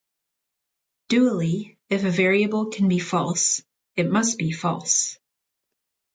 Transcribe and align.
Dually, 1.09 1.77
if 1.87 2.03
a 2.03 2.09
variable 2.09 2.71
can 2.71 2.87
be 2.87 2.97
false, 2.97 3.61
it 3.95 4.09
must 4.09 4.39
be 4.39 4.51
false. 4.51 5.19